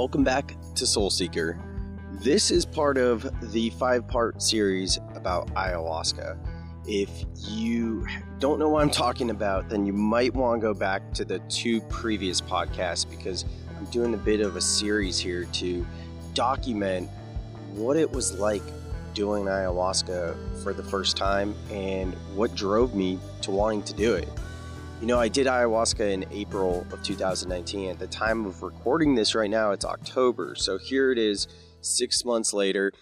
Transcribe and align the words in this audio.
Welcome 0.00 0.24
back 0.24 0.56
to 0.76 0.86
Soul 0.86 1.10
Seeker. 1.10 1.58
This 2.22 2.50
is 2.50 2.64
part 2.64 2.96
of 2.96 3.30
the 3.52 3.68
five 3.68 4.08
part 4.08 4.40
series 4.40 4.98
about 5.14 5.48
ayahuasca. 5.48 6.38
If 6.86 7.10
you 7.36 8.06
don't 8.38 8.58
know 8.58 8.70
what 8.70 8.80
I'm 8.80 8.88
talking 8.88 9.28
about, 9.28 9.68
then 9.68 9.84
you 9.84 9.92
might 9.92 10.32
want 10.32 10.58
to 10.58 10.66
go 10.66 10.72
back 10.72 11.12
to 11.12 11.26
the 11.26 11.38
two 11.50 11.82
previous 11.82 12.40
podcasts 12.40 13.06
because 13.10 13.44
I'm 13.76 13.84
doing 13.90 14.14
a 14.14 14.16
bit 14.16 14.40
of 14.40 14.56
a 14.56 14.60
series 14.62 15.18
here 15.18 15.44
to 15.44 15.86
document 16.32 17.10
what 17.74 17.98
it 17.98 18.10
was 18.10 18.32
like 18.38 18.62
doing 19.12 19.44
ayahuasca 19.44 20.62
for 20.62 20.72
the 20.72 20.82
first 20.82 21.18
time 21.18 21.54
and 21.70 22.14
what 22.34 22.54
drove 22.54 22.94
me 22.94 23.18
to 23.42 23.50
wanting 23.50 23.82
to 23.82 23.92
do 23.92 24.14
it. 24.14 24.30
You 25.00 25.06
know, 25.06 25.18
I 25.18 25.28
did 25.28 25.46
ayahuasca 25.46 26.12
in 26.12 26.26
April 26.30 26.86
of 26.92 27.02
2019. 27.02 27.88
At 27.88 27.98
the 27.98 28.06
time 28.06 28.44
of 28.44 28.62
recording 28.62 29.14
this 29.14 29.34
right 29.34 29.48
now, 29.48 29.70
it's 29.70 29.86
October. 29.86 30.54
So 30.56 30.76
here 30.76 31.10
it 31.10 31.16
is, 31.16 31.48
six 31.80 32.22
months 32.22 32.52
later, 32.52 32.92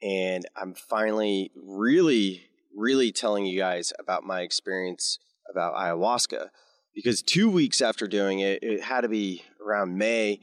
and 0.00 0.46
I'm 0.56 0.72
finally 0.72 1.50
really, 1.54 2.48
really 2.74 3.12
telling 3.12 3.44
you 3.44 3.58
guys 3.58 3.92
about 3.98 4.24
my 4.24 4.40
experience 4.40 5.18
about 5.50 5.74
ayahuasca. 5.74 6.48
Because 6.94 7.20
two 7.20 7.50
weeks 7.50 7.82
after 7.82 8.06
doing 8.06 8.38
it, 8.38 8.62
it 8.62 8.80
had 8.80 9.02
to 9.02 9.08
be 9.10 9.44
around 9.62 9.98
May. 9.98 10.40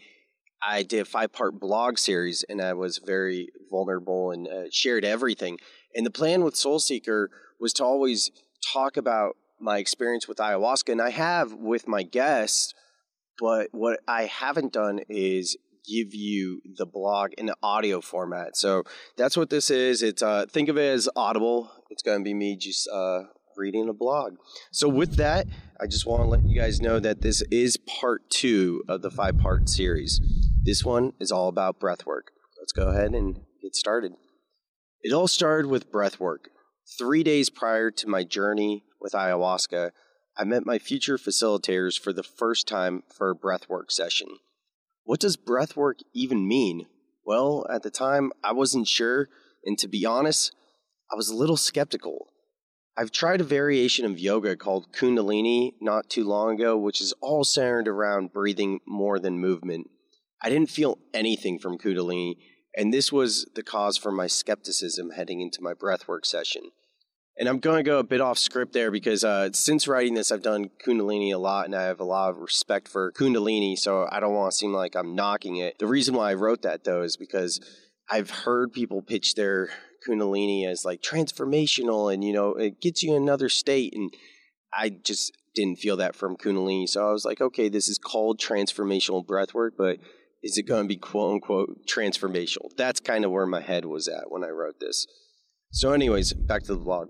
I 0.61 0.83
did 0.83 0.99
a 0.99 1.05
five 1.05 1.31
part 1.31 1.59
blog 1.59 1.97
series 1.97 2.45
and 2.47 2.61
I 2.61 2.73
was 2.73 2.99
very 2.99 3.49
vulnerable 3.71 4.29
and 4.29 4.47
uh, 4.47 4.63
shared 4.71 5.03
everything. 5.03 5.57
And 5.95 6.05
the 6.05 6.11
plan 6.11 6.43
with 6.43 6.55
Soul 6.55 6.77
Seeker 6.77 7.31
was 7.59 7.73
to 7.73 7.83
always 7.83 8.29
talk 8.61 8.95
about 8.95 9.35
my 9.61 9.77
experience 9.77 10.27
with 10.27 10.37
ayahuasca, 10.37 10.91
and 10.91 11.01
I 11.01 11.09
have 11.11 11.53
with 11.53 11.87
my 11.87 12.03
guests. 12.03 12.73
But 13.39 13.69
what 13.71 13.99
I 14.07 14.23
haven't 14.23 14.73
done 14.73 14.99
is 15.07 15.55
give 15.89 16.13
you 16.13 16.61
the 16.77 16.85
blog 16.85 17.33
in 17.37 17.47
the 17.47 17.55
audio 17.63 18.01
format. 18.01 18.55
So 18.55 18.83
that's 19.17 19.37
what 19.37 19.49
this 19.49 19.69
is. 19.69 20.03
It's 20.03 20.21
uh, 20.21 20.45
think 20.49 20.69
of 20.69 20.77
it 20.77 20.91
as 20.93 21.09
Audible. 21.15 21.71
It's 21.89 22.03
going 22.03 22.19
to 22.19 22.23
be 22.23 22.33
me 22.33 22.57
just 22.57 22.87
uh, 22.89 23.23
reading 23.57 23.89
a 23.89 23.93
blog. 23.93 24.35
So 24.71 24.87
with 24.87 25.15
that, 25.15 25.47
I 25.79 25.87
just 25.87 26.05
want 26.05 26.23
to 26.23 26.27
let 26.27 26.43
you 26.45 26.59
guys 26.59 26.81
know 26.81 26.99
that 26.99 27.21
this 27.21 27.41
is 27.51 27.77
part 27.77 28.29
two 28.29 28.83
of 28.87 29.01
the 29.01 29.11
five 29.11 29.37
part 29.37 29.69
series. 29.69 30.19
This 30.63 30.83
one 30.83 31.13
is 31.19 31.31
all 31.31 31.47
about 31.47 31.79
breath 31.79 32.05
work. 32.05 32.31
Let's 32.59 32.73
go 32.73 32.89
ahead 32.89 33.13
and 33.13 33.39
get 33.61 33.75
started. 33.75 34.13
It 35.01 35.13
all 35.13 35.27
started 35.27 35.69
with 35.69 35.91
breath 35.91 36.19
work. 36.19 36.49
Three 36.97 37.23
days 37.23 37.49
prior 37.49 37.91
to 37.91 38.07
my 38.07 38.23
journey 38.23 38.83
with 38.99 39.13
ayahuasca, 39.13 39.91
I 40.37 40.43
met 40.43 40.65
my 40.65 40.79
future 40.79 41.17
facilitators 41.17 41.99
for 41.99 42.13
the 42.13 42.23
first 42.23 42.67
time 42.67 43.03
for 43.09 43.29
a 43.29 43.35
breathwork 43.35 43.91
session. 43.91 44.27
What 45.03 45.19
does 45.19 45.37
breathwork 45.37 45.99
even 46.13 46.47
mean? 46.47 46.87
Well, 47.25 47.65
at 47.69 47.83
the 47.83 47.89
time, 47.89 48.31
I 48.43 48.53
wasn't 48.53 48.87
sure, 48.87 49.27
and 49.65 49.77
to 49.79 49.87
be 49.87 50.05
honest, 50.05 50.55
I 51.11 51.15
was 51.15 51.29
a 51.29 51.35
little 51.35 51.57
skeptical. 51.57 52.27
I've 52.97 53.11
tried 53.11 53.41
a 53.41 53.45
variation 53.45 54.05
of 54.05 54.19
yoga 54.19 54.55
called 54.55 54.93
Kundalini 54.93 55.73
not 55.81 56.09
too 56.09 56.25
long 56.25 56.55
ago, 56.55 56.77
which 56.77 57.01
is 57.01 57.13
all 57.21 57.43
centered 57.43 57.87
around 57.87 58.33
breathing 58.33 58.79
more 58.85 59.19
than 59.19 59.39
movement. 59.39 59.89
I 60.43 60.49
didn't 60.49 60.69
feel 60.69 60.99
anything 61.13 61.59
from 61.59 61.77
Kundalini, 61.77 62.35
and 62.75 62.93
this 62.93 63.11
was 63.11 63.49
the 63.55 63.63
cause 63.63 63.97
for 63.97 64.11
my 64.11 64.27
skepticism 64.27 65.11
heading 65.11 65.41
into 65.41 65.61
my 65.61 65.73
breathwork 65.73 66.25
session. 66.25 66.71
And 67.39 67.47
I'm 67.47 67.59
going 67.59 67.77
to 67.77 67.89
go 67.89 67.99
a 67.99 68.03
bit 68.03 68.19
off 68.19 68.37
script 68.37 68.73
there 68.73 68.91
because 68.91 69.23
uh, 69.23 69.49
since 69.53 69.87
writing 69.87 70.13
this, 70.13 70.29
I've 70.29 70.41
done 70.41 70.69
Kundalini 70.85 71.33
a 71.33 71.37
lot 71.37 71.65
and 71.65 71.73
I 71.73 71.83
have 71.83 72.01
a 72.01 72.05
lot 72.05 72.31
of 72.31 72.39
respect 72.39 72.89
for 72.89 73.13
Kundalini. 73.13 73.77
So 73.77 74.05
I 74.11 74.19
don't 74.19 74.33
want 74.33 74.51
to 74.51 74.57
seem 74.57 74.73
like 74.73 74.93
I'm 74.93 75.15
knocking 75.15 75.55
it. 75.55 75.79
The 75.79 75.87
reason 75.87 76.15
why 76.15 76.31
I 76.31 76.33
wrote 76.33 76.63
that, 76.63 76.83
though, 76.83 77.01
is 77.01 77.15
because 77.15 77.61
I've 78.11 78.29
heard 78.29 78.73
people 78.73 79.01
pitch 79.01 79.35
their 79.35 79.69
Kundalini 80.05 80.67
as 80.67 80.83
like 80.83 81.01
transformational 81.01 82.13
and, 82.13 82.25
you 82.25 82.33
know, 82.33 82.55
it 82.55 82.81
gets 82.81 83.03
you 83.03 83.15
in 83.15 83.23
another 83.23 83.47
state. 83.47 83.93
And 83.95 84.13
I 84.73 84.89
just 84.89 85.31
didn't 85.55 85.77
feel 85.77 85.95
that 85.95 86.17
from 86.17 86.35
Kundalini. 86.35 86.89
So 86.89 87.07
I 87.07 87.13
was 87.13 87.23
like, 87.23 87.39
okay, 87.39 87.69
this 87.69 87.87
is 87.87 87.97
called 87.97 88.37
transformational 88.37 89.25
breath 89.25 89.53
work, 89.53 89.75
but 89.77 89.99
is 90.43 90.57
it 90.57 90.63
going 90.63 90.83
to 90.83 90.87
be 90.89 90.97
quote 90.97 91.35
unquote 91.35 91.87
transformational? 91.87 92.69
That's 92.75 92.99
kind 92.99 93.23
of 93.23 93.31
where 93.31 93.45
my 93.45 93.61
head 93.61 93.85
was 93.85 94.09
at 94.09 94.29
when 94.29 94.43
I 94.43 94.49
wrote 94.49 94.81
this. 94.81 95.07
So, 95.71 95.93
anyways, 95.93 96.33
back 96.33 96.63
to 96.63 96.73
the 96.73 96.79
blog. 96.79 97.09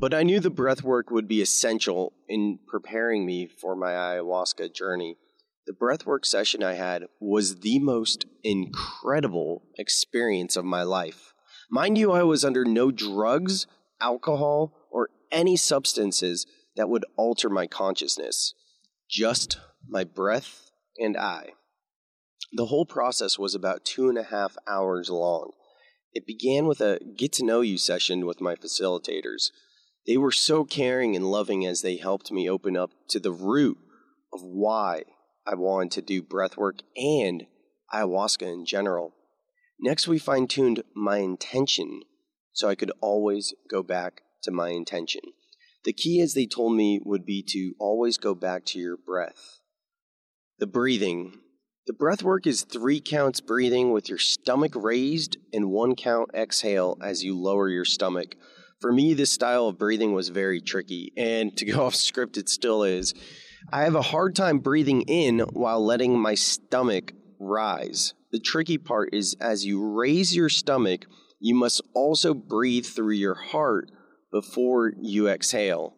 But 0.00 0.14
I 0.14 0.22
knew 0.22 0.40
the 0.40 0.48
breath 0.48 0.82
work 0.82 1.10
would 1.10 1.28
be 1.28 1.42
essential 1.42 2.14
in 2.26 2.58
preparing 2.66 3.26
me 3.26 3.46
for 3.46 3.76
my 3.76 3.90
ayahuasca 3.90 4.74
journey. 4.74 5.18
The 5.66 5.74
breathwork 5.74 6.24
session 6.24 6.62
I 6.62 6.72
had 6.72 7.04
was 7.20 7.60
the 7.60 7.78
most 7.78 8.24
incredible 8.42 9.62
experience 9.76 10.56
of 10.56 10.64
my 10.64 10.84
life. 10.84 11.34
Mind 11.70 11.98
you, 11.98 12.12
I 12.12 12.22
was 12.22 12.46
under 12.46 12.64
no 12.64 12.90
drugs, 12.90 13.66
alcohol, 14.00 14.72
or 14.90 15.10
any 15.30 15.58
substances 15.58 16.46
that 16.76 16.88
would 16.88 17.04
alter 17.18 17.50
my 17.50 17.66
consciousness, 17.66 18.54
just 19.08 19.58
my 19.86 20.02
breath 20.02 20.70
and 20.96 21.14
I. 21.14 21.50
The 22.54 22.66
whole 22.66 22.86
process 22.86 23.38
was 23.38 23.54
about 23.54 23.84
two 23.84 24.08
and 24.08 24.16
a 24.16 24.24
half 24.24 24.56
hours 24.66 25.10
long. 25.10 25.50
It 26.14 26.26
began 26.26 26.66
with 26.66 26.80
a 26.80 26.98
get 27.18 27.32
to 27.34 27.44
know 27.44 27.60
you 27.60 27.76
session 27.76 28.24
with 28.24 28.40
my 28.40 28.56
facilitators. 28.56 29.50
They 30.06 30.16
were 30.16 30.32
so 30.32 30.64
caring 30.64 31.14
and 31.14 31.30
loving 31.30 31.66
as 31.66 31.82
they 31.82 31.96
helped 31.96 32.32
me 32.32 32.48
open 32.48 32.76
up 32.76 32.90
to 33.08 33.20
the 33.20 33.32
root 33.32 33.78
of 34.32 34.42
why 34.42 35.04
I 35.46 35.54
wanted 35.54 35.92
to 35.92 36.02
do 36.02 36.22
breathwork 36.22 36.80
and 36.96 37.46
ayahuasca 37.92 38.46
in 38.46 38.64
general. 38.64 39.14
Next, 39.78 40.06
we 40.06 40.18
fine 40.18 40.46
tuned 40.46 40.82
my 40.94 41.18
intention 41.18 42.02
so 42.52 42.68
I 42.68 42.74
could 42.74 42.92
always 43.00 43.54
go 43.70 43.82
back 43.82 44.22
to 44.42 44.50
my 44.50 44.70
intention. 44.70 45.22
The 45.84 45.92
key, 45.92 46.20
as 46.20 46.34
they 46.34 46.46
told 46.46 46.76
me, 46.76 47.00
would 47.02 47.24
be 47.24 47.42
to 47.48 47.74
always 47.78 48.18
go 48.18 48.34
back 48.34 48.64
to 48.66 48.78
your 48.78 48.96
breath. 48.96 49.60
The 50.58 50.66
breathing. 50.66 51.40
The 51.86 51.94
breath 51.94 52.22
work 52.22 52.46
is 52.46 52.62
three 52.62 53.00
counts 53.00 53.40
breathing 53.40 53.90
with 53.90 54.08
your 54.08 54.18
stomach 54.18 54.72
raised 54.74 55.38
and 55.52 55.70
one 55.70 55.96
count 55.96 56.30
exhale 56.34 56.98
as 57.02 57.24
you 57.24 57.36
lower 57.36 57.68
your 57.68 57.86
stomach 57.86 58.34
for 58.80 58.92
me, 58.92 59.14
this 59.14 59.32
style 59.32 59.68
of 59.68 59.78
breathing 59.78 60.12
was 60.12 60.30
very 60.30 60.60
tricky. 60.60 61.12
And 61.16 61.56
to 61.58 61.64
go 61.66 61.84
off 61.86 61.94
script, 61.94 62.36
it 62.36 62.48
still 62.48 62.82
is. 62.82 63.14
I 63.72 63.82
have 63.82 63.94
a 63.94 64.02
hard 64.02 64.34
time 64.34 64.58
breathing 64.58 65.02
in 65.02 65.40
while 65.40 65.84
letting 65.84 66.18
my 66.18 66.34
stomach 66.34 67.12
rise. 67.38 68.14
The 68.32 68.40
tricky 68.40 68.78
part 68.78 69.10
is 69.12 69.36
as 69.40 69.64
you 69.64 69.84
raise 69.84 70.34
your 70.34 70.48
stomach, 70.48 71.04
you 71.40 71.54
must 71.54 71.82
also 71.94 72.32
breathe 72.34 72.86
through 72.86 73.14
your 73.14 73.34
heart 73.34 73.90
before 74.32 74.92
you 75.00 75.28
exhale. 75.28 75.94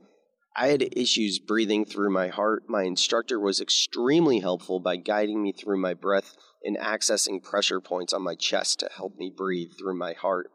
I 0.57 0.69
had 0.69 0.97
issues 0.97 1.39
breathing 1.39 1.85
through 1.85 2.11
my 2.11 2.29
heart. 2.29 2.65
My 2.69 2.83
instructor 2.83 3.41
was 3.41 3.61
extremely 3.61 4.41
helpful 4.41 4.81
by 4.81 4.97
guiding 4.97 5.43
me 5.43 5.53
through 5.53 5.79
my 5.81 5.95
breath 5.95 6.37
and 6.63 6.77
accessing 6.79 7.43
pressure 7.43 7.81
points 7.81 8.13
on 8.13 8.23
my 8.23 8.35
chest 8.35 8.81
to 8.81 8.91
help 8.95 9.17
me 9.17 9.33
breathe 9.35 9.73
through 9.79 9.97
my 9.97 10.13
heart 10.13 10.51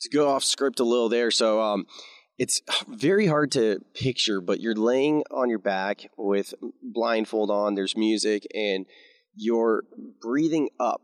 to 0.00 0.08
go 0.10 0.28
off 0.28 0.44
script 0.44 0.80
a 0.80 0.84
little 0.84 1.08
there. 1.08 1.30
So 1.30 1.60
um, 1.60 1.86
it's 2.38 2.62
very 2.88 3.26
hard 3.26 3.52
to 3.52 3.80
picture, 3.94 4.40
but 4.40 4.60
you're 4.60 4.74
laying 4.74 5.22
on 5.30 5.48
your 5.50 5.58
back 5.58 6.06
with 6.16 6.54
blindfold 6.82 7.50
on. 7.50 7.74
There's 7.74 7.96
music, 7.96 8.46
and 8.54 8.86
you're 9.34 9.84
breathing 10.20 10.70
up, 10.78 11.02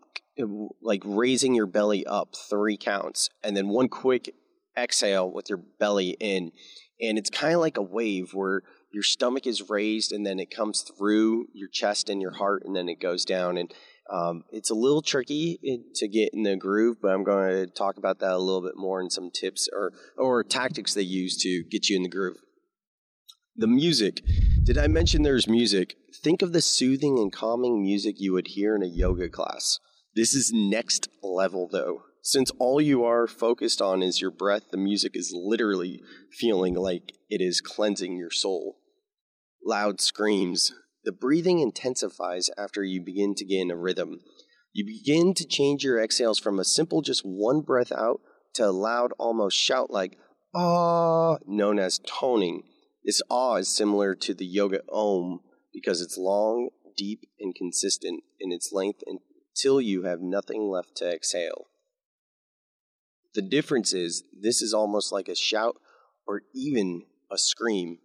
like 0.82 1.02
raising 1.04 1.54
your 1.54 1.66
belly 1.66 2.06
up 2.06 2.34
three 2.48 2.76
counts, 2.76 3.28
and 3.42 3.56
then 3.56 3.68
one 3.68 3.88
quick 3.88 4.34
exhale 4.76 5.30
with 5.30 5.48
your 5.48 5.58
belly 5.78 6.16
in. 6.20 6.52
And 7.00 7.18
it's 7.18 7.30
kind 7.30 7.54
of 7.54 7.60
like 7.60 7.76
a 7.76 7.82
wave 7.82 8.32
where 8.32 8.62
your 8.90 9.02
stomach 9.02 9.46
is 9.46 9.68
raised 9.68 10.12
and 10.12 10.24
then 10.24 10.38
it 10.38 10.50
comes 10.50 10.80
through 10.80 11.46
your 11.52 11.68
chest 11.68 12.08
and 12.08 12.22
your 12.22 12.32
heart 12.32 12.62
and 12.64 12.74
then 12.74 12.88
it 12.88 13.00
goes 13.00 13.24
down. 13.24 13.58
And 13.58 13.72
um, 14.10 14.44
it's 14.50 14.70
a 14.70 14.74
little 14.74 15.02
tricky 15.02 15.58
to 15.94 16.08
get 16.08 16.30
in 16.32 16.44
the 16.44 16.56
groove, 16.56 16.98
but 17.02 17.08
I'm 17.08 17.24
going 17.24 17.50
to 17.50 17.66
talk 17.66 17.96
about 17.96 18.20
that 18.20 18.32
a 18.32 18.38
little 18.38 18.62
bit 18.62 18.76
more 18.76 19.00
and 19.00 19.12
some 19.12 19.30
tips 19.30 19.68
or, 19.72 19.92
or 20.16 20.44
tactics 20.44 20.94
they 20.94 21.02
use 21.02 21.36
to 21.42 21.64
get 21.64 21.88
you 21.88 21.96
in 21.96 22.02
the 22.02 22.08
groove. 22.08 22.36
The 23.56 23.66
music. 23.66 24.22
Did 24.62 24.78
I 24.78 24.86
mention 24.86 25.22
there's 25.22 25.48
music? 25.48 25.96
Think 26.22 26.42
of 26.42 26.52
the 26.52 26.60
soothing 26.60 27.18
and 27.18 27.32
calming 27.32 27.82
music 27.82 28.16
you 28.18 28.32
would 28.32 28.48
hear 28.48 28.76
in 28.76 28.82
a 28.82 28.86
yoga 28.86 29.28
class. 29.28 29.78
This 30.14 30.34
is 30.34 30.52
next 30.52 31.08
level, 31.22 31.68
though. 31.70 32.02
Since 32.22 32.50
all 32.58 32.80
you 32.80 33.04
are 33.04 33.26
focused 33.26 33.80
on 33.80 34.02
is 34.02 34.20
your 34.20 34.30
breath, 34.30 34.70
the 34.70 34.76
music 34.76 35.12
is 35.14 35.32
literally 35.34 36.02
feeling 36.32 36.74
like 36.74 37.12
it 37.28 37.40
is 37.40 37.60
cleansing 37.60 38.16
your 38.16 38.30
soul. 38.30 38.76
Loud 39.64 40.00
screams, 40.00 40.72
the 41.06 41.12
breathing 41.12 41.60
intensifies 41.60 42.50
after 42.58 42.82
you 42.82 43.00
begin 43.00 43.34
to 43.36 43.44
get 43.44 43.60
in 43.60 43.70
a 43.70 43.76
rhythm. 43.76 44.20
You 44.72 44.84
begin 44.84 45.34
to 45.34 45.46
change 45.46 45.84
your 45.84 46.02
exhales 46.02 46.40
from 46.40 46.58
a 46.58 46.64
simple 46.64 47.00
just 47.00 47.22
one 47.22 47.60
breath 47.60 47.92
out 47.92 48.20
to 48.54 48.66
a 48.66 48.72
loud, 48.72 49.12
almost 49.16 49.56
shout 49.56 49.90
like 49.90 50.18
ah, 50.54 51.36
known 51.46 51.78
as 51.78 52.00
toning. 52.00 52.64
This 53.04 53.22
ah 53.30 53.54
is 53.54 53.68
similar 53.68 54.16
to 54.16 54.34
the 54.34 54.44
yoga 54.44 54.80
om 54.92 55.40
because 55.72 56.02
it's 56.02 56.18
long, 56.18 56.70
deep, 56.96 57.20
and 57.38 57.54
consistent 57.54 58.24
in 58.40 58.50
its 58.50 58.72
length 58.72 59.02
until 59.06 59.80
you 59.80 60.02
have 60.02 60.20
nothing 60.20 60.68
left 60.68 60.96
to 60.96 61.08
exhale. 61.08 61.68
The 63.32 63.42
difference 63.42 63.92
is 63.92 64.24
this 64.38 64.60
is 64.60 64.74
almost 64.74 65.12
like 65.12 65.28
a 65.28 65.36
shout 65.36 65.76
or 66.26 66.42
even 66.52 67.04
a 67.30 67.38
scream. 67.38 67.98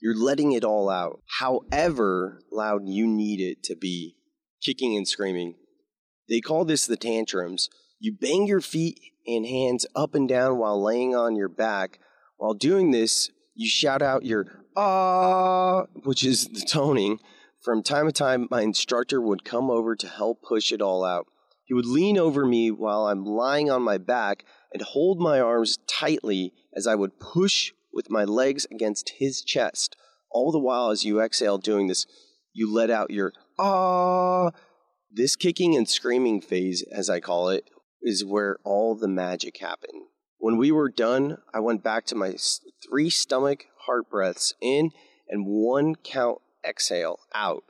You're 0.00 0.16
letting 0.16 0.52
it 0.52 0.64
all 0.64 0.88
out, 0.88 1.20
however 1.38 2.40
loud 2.50 2.82
you 2.88 3.06
need 3.06 3.40
it 3.40 3.62
to 3.64 3.76
be, 3.76 4.16
kicking 4.62 4.96
and 4.96 5.06
screaming. 5.06 5.56
They 6.28 6.40
call 6.40 6.64
this 6.64 6.86
the 6.86 6.96
tantrums. 6.96 7.68
You 7.98 8.16
bang 8.18 8.46
your 8.46 8.62
feet 8.62 8.98
and 9.26 9.44
hands 9.44 9.84
up 9.94 10.14
and 10.14 10.26
down 10.26 10.56
while 10.56 10.82
laying 10.82 11.14
on 11.14 11.36
your 11.36 11.50
back. 11.50 11.98
While 12.38 12.54
doing 12.54 12.92
this, 12.92 13.30
you 13.54 13.68
shout 13.68 14.00
out 14.00 14.24
your 14.24 14.46
ah, 14.74 15.84
which 16.04 16.24
is 16.24 16.48
the 16.48 16.60
toning. 16.60 17.18
From 17.60 17.82
time 17.82 18.06
to 18.06 18.12
time, 18.12 18.48
my 18.50 18.62
instructor 18.62 19.20
would 19.20 19.44
come 19.44 19.70
over 19.70 19.94
to 19.96 20.08
help 20.08 20.42
push 20.42 20.72
it 20.72 20.80
all 20.80 21.04
out. 21.04 21.26
He 21.64 21.74
would 21.74 21.84
lean 21.84 22.16
over 22.16 22.46
me 22.46 22.70
while 22.70 23.06
I'm 23.06 23.24
lying 23.26 23.70
on 23.70 23.82
my 23.82 23.98
back 23.98 24.44
and 24.72 24.82
hold 24.82 25.20
my 25.20 25.40
arms 25.40 25.78
tightly 25.86 26.54
as 26.74 26.86
I 26.86 26.94
would 26.94 27.20
push 27.20 27.72
with 27.92 28.10
my 28.10 28.24
legs 28.24 28.66
against 28.70 29.14
his 29.18 29.42
chest. 29.42 29.96
All 30.30 30.52
the 30.52 30.58
while, 30.58 30.90
as 30.90 31.04
you 31.04 31.20
exhale 31.20 31.58
doing 31.58 31.88
this, 31.88 32.06
you 32.52 32.72
let 32.72 32.90
out 32.90 33.10
your 33.10 33.32
ah. 33.58 34.50
This 35.12 35.34
kicking 35.34 35.76
and 35.76 35.88
screaming 35.88 36.40
phase, 36.40 36.84
as 36.92 37.10
I 37.10 37.18
call 37.18 37.48
it, 37.48 37.68
is 38.00 38.24
where 38.24 38.58
all 38.64 38.94
the 38.94 39.08
magic 39.08 39.58
happened. 39.58 40.04
When 40.38 40.56
we 40.56 40.70
were 40.70 40.88
done, 40.88 41.38
I 41.52 41.60
went 41.60 41.82
back 41.82 42.06
to 42.06 42.14
my 42.14 42.36
three 42.88 43.10
stomach 43.10 43.66
heart 43.86 44.08
breaths 44.08 44.54
in 44.60 44.90
and 45.28 45.46
one 45.46 45.96
count 45.96 46.38
exhale 46.66 47.18
out. 47.34 47.64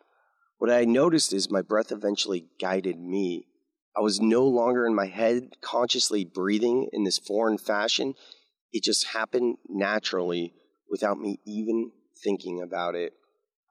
What 0.59 0.71
I 0.71 0.85
noticed 0.85 1.33
is 1.33 1.51
my 1.51 1.63
breath 1.63 1.91
eventually 1.91 2.47
guided 2.61 2.99
me. 2.99 3.47
I 3.97 4.01
was 4.01 4.21
no 4.21 4.45
longer 4.45 4.87
in 4.87 4.95
my 4.95 5.07
head 5.07 5.49
consciously 5.61 6.25
breathing 6.25 6.89
in 6.93 7.05
this 7.05 7.19
foreign 7.19 7.59
fashion. 7.59 8.15
It 8.73 8.83
just 8.83 9.09
happened 9.09 9.57
naturally 9.69 10.55
without 10.89 11.19
me 11.19 11.41
even 11.47 11.93
thinking 12.23 12.61
about 12.63 12.95
it. 12.95 13.13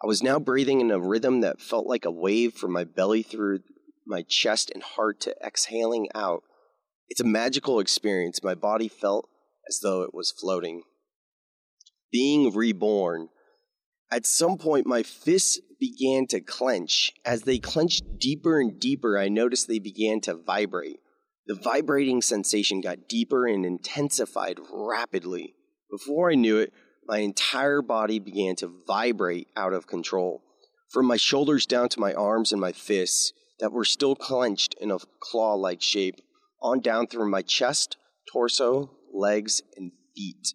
I 0.04 0.07
was 0.07 0.24
now 0.24 0.40
breathing 0.40 0.81
in 0.81 0.92
a 0.92 1.00
rhythm 1.00 1.42
that 1.42 1.62
felt 1.62 1.86
like 1.86 2.06
a 2.06 2.12
wave 2.12 2.54
from 2.54 2.72
my 2.72 2.86
belly 2.86 3.22
through 3.22 3.60
my 4.06 4.24
chest 4.24 4.72
and 4.74 4.81
heart 4.81 5.19
to 5.22 5.36
exhaling 5.46 6.07
out. 6.16 6.44
It's 7.10 7.22
a 7.22 7.25
magical 7.25 7.80
experience. 7.80 8.44
My 8.44 8.56
body 8.56 8.88
felt 8.88 9.28
as 9.68 9.80
though 9.81 10.04
it 10.04 10.13
was 10.13 10.31
floating. 10.31 10.84
Being 12.12 12.54
reborn. 12.54 13.30
At 14.12 14.25
some 14.25 14.57
point, 14.57 14.88
my 14.88 15.04
fists 15.04 15.60
began 15.80 16.28
to 16.28 16.42
clench. 16.42 17.13
As 17.25 17.44
they 17.44 17.60
clenched 17.60 18.04
deeper 18.19 18.60
and 18.60 18.80
deeper, 18.80 19.18
I 19.18 19.30
noticed 19.30 19.68
they 19.68 19.80
began 19.80 20.22
to 20.22 20.34
vibrate. 20.34 21.00
The 21.50 21.56
vibrating 21.56 22.22
sensation 22.22 22.80
got 22.80 23.10
deeper 23.10 23.48
and 23.48 23.66
intensified 23.66 24.60
rapidly. 24.72 25.56
Before 25.90 26.30
I 26.30 26.36
knew 26.36 26.60
it, 26.60 26.72
my 27.07 27.18
entire 27.18 27.81
body 27.81 28.19
began 28.19 28.56
to 28.57 28.72
vibrate 28.86 29.48
out 29.57 29.74
of 29.74 29.88
control. 29.88 30.44
From 30.92 31.07
my 31.07 31.18
shoulders 31.18 31.66
down 31.66 31.90
to 31.90 32.00
my 32.00 32.13
arms 32.13 32.51
and 32.51 32.62
my 32.62 32.72
fists 32.72 33.34
that 33.60 33.72
were 33.72 33.84
still 33.84 34.16
clenched 34.16 34.75
in 34.80 34.92
a 34.92 35.00
claw 35.19 35.56
like 35.56 35.81
shape, 35.81 36.22
on 36.62 36.81
down 36.81 37.07
through 37.07 37.31
my 37.31 37.42
chest, 37.42 37.98
torso, 38.31 38.92
legs, 39.12 39.63
and 39.75 39.92
feet. 40.16 40.54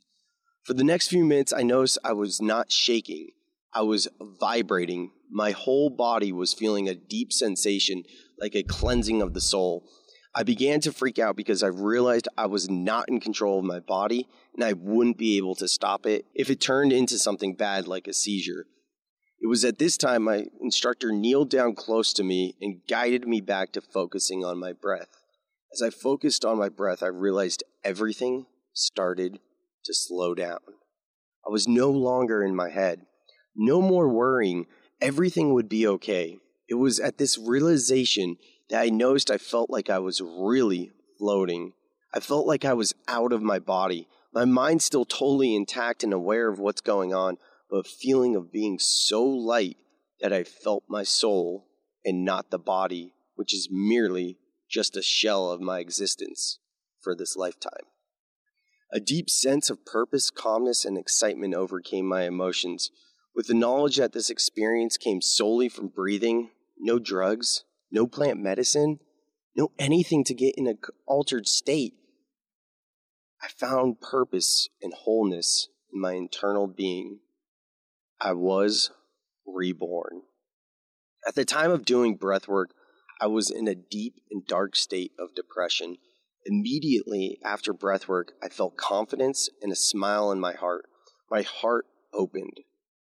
For 0.62 0.74
the 0.74 0.84
next 0.84 1.08
few 1.08 1.24
minutes, 1.24 1.52
I 1.52 1.64
noticed 1.64 1.98
I 2.04 2.12
was 2.12 2.40
not 2.40 2.70
shaking. 2.70 3.30
I 3.72 3.82
was 3.82 4.06
vibrating. 4.38 5.10
My 5.28 5.50
whole 5.50 5.90
body 5.90 6.30
was 6.30 6.54
feeling 6.54 6.88
a 6.88 6.94
deep 6.94 7.32
sensation, 7.32 8.04
like 8.38 8.54
a 8.54 8.62
cleansing 8.62 9.22
of 9.22 9.34
the 9.34 9.40
soul. 9.40 9.88
I 10.36 10.42
began 10.42 10.80
to 10.80 10.92
freak 10.92 11.18
out 11.18 11.36
because 11.36 11.62
I 11.62 11.68
realized 11.68 12.28
I 12.36 12.46
was 12.46 12.68
not 12.68 13.08
in 13.08 13.20
control 13.20 13.60
of 13.60 13.64
my 13.64 13.78
body 13.78 14.26
and 14.54 14.64
I 14.64 14.72
wouldn't 14.72 15.16
be 15.16 15.36
able 15.36 15.54
to 15.56 15.68
stop 15.68 16.06
it 16.06 16.26
if 16.34 16.50
it 16.50 16.60
turned 16.60 16.92
into 16.92 17.18
something 17.18 17.54
bad 17.54 17.86
like 17.86 18.08
a 18.08 18.12
seizure. 18.12 18.66
It 19.40 19.46
was 19.46 19.64
at 19.64 19.78
this 19.78 19.96
time 19.96 20.24
my 20.24 20.46
instructor 20.60 21.12
kneeled 21.12 21.50
down 21.50 21.74
close 21.74 22.12
to 22.14 22.24
me 22.24 22.56
and 22.60 22.80
guided 22.88 23.28
me 23.28 23.40
back 23.40 23.72
to 23.72 23.80
focusing 23.80 24.44
on 24.44 24.58
my 24.58 24.72
breath. 24.72 25.20
As 25.72 25.82
I 25.82 25.90
focused 25.90 26.44
on 26.44 26.58
my 26.58 26.68
breath, 26.68 27.02
I 27.02 27.08
realized 27.08 27.62
everything 27.84 28.46
started 28.72 29.38
to 29.84 29.94
slow 29.94 30.34
down. 30.34 30.60
I 31.46 31.50
was 31.50 31.68
no 31.68 31.90
longer 31.90 32.42
in 32.42 32.56
my 32.56 32.70
head. 32.70 33.02
No 33.54 33.82
more 33.82 34.08
worrying. 34.08 34.66
Everything 35.00 35.52
would 35.52 35.68
be 35.68 35.86
okay. 35.86 36.38
It 36.68 36.74
was 36.74 36.98
at 36.98 37.18
this 37.18 37.38
realization 37.38 38.36
I 38.72 38.88
noticed 38.90 39.30
I 39.30 39.38
felt 39.38 39.70
like 39.70 39.90
I 39.90 39.98
was 39.98 40.20
really 40.20 40.92
floating. 41.18 41.72
I 42.12 42.20
felt 42.20 42.46
like 42.46 42.64
I 42.64 42.74
was 42.74 42.94
out 43.08 43.32
of 43.32 43.42
my 43.42 43.58
body. 43.58 44.08
My 44.32 44.44
mind 44.44 44.82
still 44.82 45.04
totally 45.04 45.54
intact 45.54 46.02
and 46.02 46.12
aware 46.12 46.48
of 46.48 46.58
what's 46.58 46.80
going 46.80 47.12
on, 47.12 47.38
but 47.70 47.78
a 47.78 47.84
feeling 47.84 48.36
of 48.36 48.52
being 48.52 48.78
so 48.78 49.24
light 49.24 49.76
that 50.20 50.32
I 50.32 50.44
felt 50.44 50.84
my 50.88 51.02
soul 51.02 51.66
and 52.04 52.24
not 52.24 52.50
the 52.50 52.58
body, 52.58 53.12
which 53.34 53.54
is 53.54 53.68
merely 53.70 54.38
just 54.70 54.96
a 54.96 55.02
shell 55.02 55.50
of 55.50 55.60
my 55.60 55.78
existence 55.78 56.58
for 57.00 57.14
this 57.14 57.36
lifetime. 57.36 57.86
A 58.92 59.00
deep 59.00 59.28
sense 59.28 59.70
of 59.70 59.84
purpose, 59.84 60.30
calmness, 60.30 60.84
and 60.84 60.96
excitement 60.96 61.54
overcame 61.54 62.06
my 62.06 62.22
emotions. 62.22 62.90
With 63.34 63.48
the 63.48 63.54
knowledge 63.54 63.96
that 63.96 64.12
this 64.12 64.30
experience 64.30 64.96
came 64.96 65.20
solely 65.20 65.68
from 65.68 65.88
breathing, 65.88 66.50
no 66.78 66.98
drugs, 66.98 67.64
no 67.90 68.06
plant 68.06 68.40
medicine, 68.40 68.98
no 69.56 69.70
anything 69.78 70.24
to 70.24 70.34
get 70.34 70.54
in 70.56 70.66
an 70.66 70.78
altered 71.06 71.46
state, 71.46 71.94
I 73.42 73.48
found 73.48 74.00
purpose 74.00 74.68
and 74.82 74.92
wholeness 74.94 75.68
in 75.92 76.00
my 76.00 76.12
internal 76.12 76.66
being. 76.66 77.20
I 78.20 78.32
was 78.32 78.90
reborn. 79.46 80.22
At 81.26 81.34
the 81.34 81.44
time 81.44 81.70
of 81.70 81.84
doing 81.84 82.16
breath 82.16 82.48
work, 82.48 82.70
I 83.20 83.26
was 83.26 83.50
in 83.50 83.68
a 83.68 83.74
deep 83.74 84.14
and 84.30 84.46
dark 84.46 84.76
state 84.76 85.12
of 85.18 85.34
depression. 85.34 85.96
Immediately 86.46 87.38
after 87.44 87.72
breathwork, 87.72 88.30
I 88.42 88.48
felt 88.48 88.76
confidence 88.76 89.48
and 89.62 89.72
a 89.72 89.76
smile 89.76 90.30
in 90.32 90.40
my 90.40 90.54
heart. 90.54 90.86
My 91.30 91.42
heart 91.42 91.86
opened. 92.12 92.60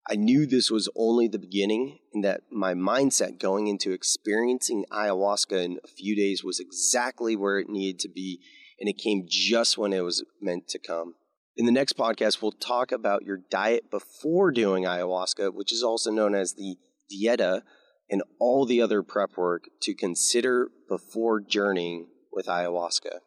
I 0.09 0.15
knew 0.15 0.45
this 0.45 0.69
was 0.69 0.89
only 0.95 1.27
the 1.27 1.39
beginning 1.39 1.99
and 2.13 2.23
that 2.23 2.41
my 2.51 2.73
mindset 2.73 3.39
going 3.39 3.67
into 3.67 3.93
experiencing 3.93 4.85
ayahuasca 4.91 5.63
in 5.63 5.79
a 5.83 5.87
few 5.87 6.15
days 6.15 6.43
was 6.43 6.59
exactly 6.59 7.35
where 7.35 7.57
it 7.57 7.69
needed 7.69 7.99
to 7.99 8.09
be, 8.09 8.41
and 8.79 8.89
it 8.89 8.97
came 8.97 9.25
just 9.27 9.77
when 9.77 9.93
it 9.93 10.01
was 10.01 10.23
meant 10.41 10.67
to 10.69 10.79
come. 10.79 11.15
In 11.55 11.65
the 11.65 11.71
next 11.71 11.97
podcast, 11.97 12.41
we'll 12.41 12.51
talk 12.51 12.91
about 12.91 13.23
your 13.23 13.37
diet 13.49 13.89
before 13.89 14.51
doing 14.51 14.83
ayahuasca, 14.83 15.53
which 15.53 15.71
is 15.71 15.83
also 15.83 16.11
known 16.11 16.35
as 16.35 16.53
the 16.53 16.75
dieta, 17.11 17.61
and 18.09 18.23
all 18.39 18.65
the 18.65 18.81
other 18.81 19.03
prep 19.03 19.37
work 19.37 19.63
to 19.83 19.93
consider 19.93 20.69
before 20.89 21.39
journeying 21.39 22.07
with 22.31 22.47
ayahuasca. 22.47 23.19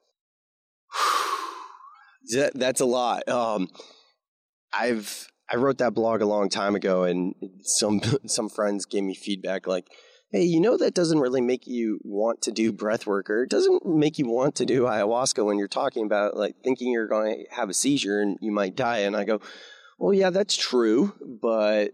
that, 2.34 2.52
that's 2.54 2.80
a 2.80 2.86
lot. 2.86 3.26
Um, 3.28 3.68
I've 4.72 5.28
I 5.50 5.56
wrote 5.56 5.78
that 5.78 5.94
blog 5.94 6.22
a 6.22 6.26
long 6.26 6.48
time 6.48 6.74
ago, 6.74 7.04
and 7.04 7.34
some 7.62 8.00
some 8.26 8.48
friends 8.48 8.84
gave 8.84 9.04
me 9.04 9.14
feedback 9.14 9.66
like, 9.66 9.88
"Hey, 10.30 10.42
you 10.42 10.60
know 10.60 10.76
that 10.76 10.94
doesn't 10.94 11.20
really 11.20 11.40
make 11.40 11.66
you 11.66 12.00
want 12.02 12.42
to 12.42 12.52
do 12.52 12.72
breath 12.72 13.06
work, 13.06 13.30
or 13.30 13.44
it 13.44 13.50
doesn't 13.50 13.86
make 13.86 14.18
you 14.18 14.28
want 14.28 14.56
to 14.56 14.66
do 14.66 14.82
ayahuasca 14.82 15.44
when 15.44 15.58
you're 15.58 15.68
talking 15.68 16.04
about 16.04 16.36
like 16.36 16.56
thinking 16.62 16.90
you're 16.90 17.08
going 17.08 17.44
to 17.44 17.54
have 17.54 17.70
a 17.70 17.74
seizure 17.74 18.20
and 18.20 18.38
you 18.40 18.52
might 18.52 18.76
die." 18.76 18.98
And 18.98 19.16
I 19.16 19.24
go, 19.24 19.40
"Well, 19.98 20.12
yeah, 20.12 20.30
that's 20.30 20.56
true, 20.56 21.14
but 21.40 21.92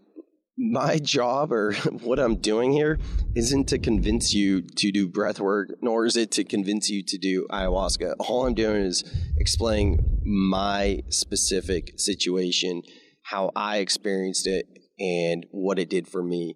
my 0.57 0.99
job 0.99 1.53
or 1.53 1.73
what 2.03 2.19
I'm 2.19 2.37
doing 2.37 2.73
here 2.73 2.99
isn't 3.35 3.69
to 3.69 3.79
convince 3.79 4.35
you 4.35 4.63
to 4.63 4.93
do 4.93 5.09
breath 5.09 5.41
work, 5.41 5.71
nor 5.81 6.07
is 6.07 6.17
it 6.17 6.31
to 6.33 6.45
convince 6.45 6.89
you 6.89 7.03
to 7.03 7.19
do 7.19 7.47
ayahuasca. 7.51 8.15
All 8.21 8.47
I'm 8.47 8.55
doing 8.55 8.83
is 8.83 9.05
explaining 9.37 10.21
my 10.25 11.03
specific 11.09 11.99
situation, 11.99 12.83
how 13.33 13.51
I 13.57 13.79
experienced 13.79 14.47
it, 14.47 14.67
and 15.01 15.47
what 15.51 15.79
it 15.79 15.89
did 15.89 16.07
for 16.07 16.23
me. 16.23 16.55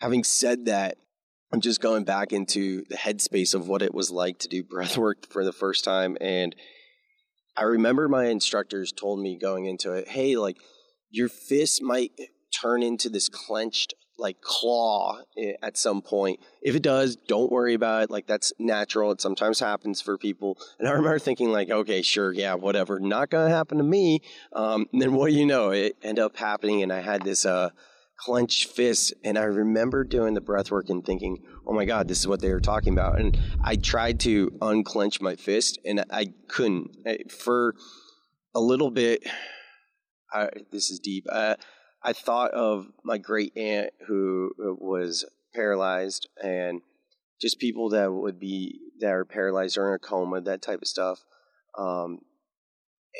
Having 0.00 0.24
said 0.24 0.64
that, 0.66 0.98
I'm 1.52 1.60
just 1.60 1.80
going 1.80 2.02
back 2.02 2.32
into 2.32 2.82
the 2.88 2.96
headspace 2.96 3.54
of 3.54 3.68
what 3.68 3.80
it 3.80 3.94
was 3.94 4.10
like 4.10 4.40
to 4.40 4.48
do 4.48 4.64
breath 4.64 4.98
work 5.06 5.30
for 5.30 5.44
the 5.44 5.52
first 5.52 5.84
time. 5.84 6.16
And 6.20 6.56
I 7.56 7.62
remember 7.62 8.08
my 8.08 8.26
instructors 8.26 8.90
told 8.90 9.20
me 9.20 9.38
going 9.40 9.66
into 9.66 9.92
it, 9.92 10.08
hey, 10.08 10.36
like, 10.36 10.56
your 11.10 11.28
fist 11.28 11.80
might 11.80 12.10
turn 12.52 12.82
into 12.82 13.08
this 13.08 13.28
clenched 13.28 13.94
like 14.18 14.40
claw 14.40 15.20
at 15.62 15.76
some 15.76 16.02
point. 16.02 16.40
If 16.62 16.74
it 16.74 16.82
does, 16.82 17.16
don't 17.16 17.52
worry 17.52 17.74
about 17.74 18.04
it. 18.04 18.10
Like 18.10 18.26
that's 18.26 18.52
natural. 18.58 19.12
It 19.12 19.20
sometimes 19.20 19.60
happens 19.60 20.00
for 20.00 20.16
people. 20.16 20.58
And 20.78 20.88
I 20.88 20.92
remember 20.92 21.18
thinking 21.18 21.52
like, 21.52 21.70
okay, 21.70 22.02
sure, 22.02 22.32
yeah, 22.32 22.54
whatever. 22.54 22.98
Not 22.98 23.30
gonna 23.30 23.50
happen 23.50 23.78
to 23.78 23.84
me. 23.84 24.20
Um, 24.52 24.86
then 24.92 25.14
what 25.14 25.30
do 25.30 25.36
you 25.36 25.46
know? 25.46 25.70
It 25.70 25.96
ended 26.02 26.24
up 26.24 26.36
happening, 26.36 26.82
and 26.82 26.92
I 26.92 27.00
had 27.00 27.22
this 27.22 27.44
uh, 27.44 27.70
clenched 28.16 28.70
fist. 28.70 29.14
And 29.24 29.38
I 29.38 29.44
remember 29.44 30.04
doing 30.04 30.34
the 30.34 30.40
breath 30.40 30.70
work 30.70 30.88
and 30.88 31.04
thinking, 31.04 31.42
oh 31.66 31.72
my 31.72 31.84
God, 31.84 32.08
this 32.08 32.20
is 32.20 32.28
what 32.28 32.40
they 32.40 32.52
were 32.52 32.60
talking 32.60 32.92
about. 32.92 33.20
And 33.20 33.38
I 33.62 33.76
tried 33.76 34.20
to 34.20 34.56
unclench 34.62 35.20
my 35.20 35.36
fist 35.36 35.78
and 35.84 36.04
I 36.10 36.32
couldn't. 36.48 36.96
For 37.30 37.74
a 38.54 38.60
little 38.60 38.90
bit, 38.90 39.24
I, 40.32 40.48
this 40.72 40.90
is 40.90 40.98
deep. 40.98 41.26
Uh, 41.30 41.56
I 42.06 42.12
thought 42.12 42.52
of 42.52 42.86
my 43.02 43.18
great 43.18 43.56
aunt 43.56 43.90
who 44.06 44.52
was 44.58 45.24
paralyzed 45.52 46.28
and 46.40 46.80
just 47.40 47.58
people 47.58 47.90
that 47.90 48.12
would 48.12 48.38
be 48.38 48.78
that 49.00 49.10
are 49.10 49.24
paralyzed 49.24 49.76
or 49.76 49.88
in 49.88 49.96
a 49.96 49.98
coma, 49.98 50.40
that 50.40 50.62
type 50.62 50.80
of 50.82 50.88
stuff. 50.88 51.24
Um, 51.76 52.20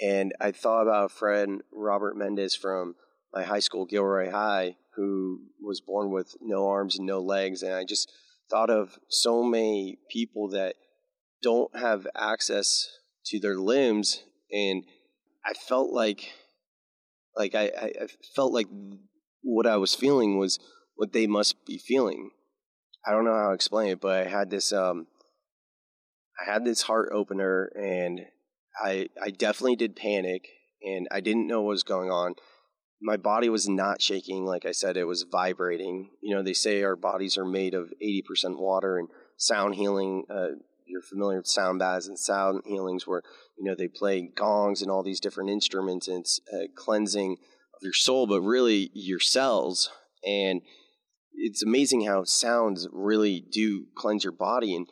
and 0.01 0.33
I 0.41 0.53
thought 0.53 0.83
about 0.83 1.07
a 1.07 1.15
friend, 1.15 1.63
Robert 1.73 2.17
Mendez 2.17 2.55
from 2.55 2.95
my 3.35 3.43
high 3.43 3.59
school, 3.59 3.87
Gilroy 3.87 4.31
High, 4.31 4.77
who 4.95 5.41
was 5.61 5.81
born 5.81 6.13
with 6.13 6.37
no 6.41 6.69
arms 6.69 6.97
and 6.97 7.07
no 7.07 7.21
legs. 7.21 7.63
And 7.63 7.75
I 7.75 7.85
just 7.85 8.13
thought 8.49 8.71
of 8.71 9.01
so 9.09 9.43
many 9.43 9.99
people 10.09 10.49
that 10.51 10.77
don't 11.43 11.77
have 11.77 12.07
access 12.17 12.89
to 13.27 13.41
their 13.41 13.57
limbs. 13.57 14.23
And 14.53 14.85
I 15.45 15.55
felt 15.55 15.93
like, 15.93 16.33
like 17.37 17.55
I, 17.55 17.65
I 17.67 18.07
felt 18.35 18.53
like 18.53 18.67
what 19.43 19.67
I 19.67 19.77
was 19.77 19.95
feeling 19.95 20.39
was 20.39 20.59
what 20.97 21.13
they 21.13 21.27
must 21.27 21.65
be 21.67 21.79
feeling. 21.79 22.31
I 23.07 23.13
don't 23.13 23.25
know 23.25 23.35
how 23.35 23.49
to 23.49 23.55
explain 23.55 23.91
it, 23.91 24.01
but 24.01 24.27
I 24.27 24.29
had 24.29 24.51
this, 24.51 24.73
um, 24.73 25.07
I 26.41 26.51
had 26.51 26.65
this 26.65 26.83
heart 26.83 27.11
opener 27.13 27.71
and 27.77 28.23
I, 28.83 29.09
I 29.23 29.31
definitely 29.31 29.77
did 29.77 29.95
panic 29.97 30.49
and 30.83 31.07
I 31.11 31.21
didn't 31.21 31.47
know 31.47 31.63
what 31.63 31.71
was 31.71 31.83
going 31.83 32.11
on 32.11 32.35
my 33.01 33.17
body 33.17 33.49
was 33.49 33.69
not 33.69 34.01
shaking. 34.01 34.45
Like 34.45 34.65
I 34.65 34.73
said, 34.73 34.97
it 34.97 35.05
was 35.05 35.27
vibrating. 35.31 36.11
You 36.23 36.35
know, 36.35 36.43
they 36.43 36.53
say 36.53 36.83
our 36.83 36.97
bodies 36.97 37.37
are 37.37 37.45
made 37.45 37.75
of 37.75 37.93
80% 38.03 38.59
water 38.59 38.99
and 38.99 39.09
sound 39.37 39.75
healing. 39.75 40.25
Uh, 40.31 40.59
you're 40.87 41.03
familiar 41.03 41.39
with 41.39 41.47
sound 41.47 41.79
baths 41.79 42.07
and 42.07 42.19
sound 42.19 42.63
healings 42.65 43.07
where, 43.07 43.23
you 43.59 43.65
know, 43.65 43.75
they 43.77 43.89
play 43.89 44.31
gongs 44.35 44.83
and 44.83 44.91
all 44.91 45.03
these 45.03 45.21
different 45.21 45.51
instruments 45.51 46.09
and 46.09 46.21
it's 46.21 46.41
a 46.53 46.69
cleansing 46.77 47.33
of 47.75 47.83
your 47.83 47.93
soul, 47.93 48.27
but 48.27 48.41
really 48.41 48.91
your 48.95 49.21
cells. 49.21 49.91
And 50.25 50.63
it's 51.35 51.63
amazing 51.63 52.05
how 52.07 52.25
sounds 52.25 52.89
really 52.93 53.45
do 53.53 53.87
cleanse 53.97 54.25
your 54.25 54.33
body 54.33 54.75
and 54.75 54.87